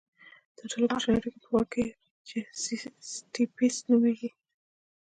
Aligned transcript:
تر 0.55 0.63
ټولو 0.71 0.85
کوچنی 0.91 1.17
هډوکی 1.17 1.39
په 1.43 1.47
غوږ 1.51 1.67
کې 1.73 1.83
دی 2.27 2.39
چې 2.59 2.77
سټیپس 3.11 3.75
نومېږي. 3.89 4.29